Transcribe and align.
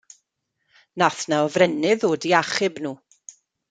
Nath 1.03 1.21
'na 1.29 1.37
hofrennydd 1.43 2.03
ddod 2.03 2.29
i 2.29 2.31
achub 2.43 2.85
nhw. 2.85 2.95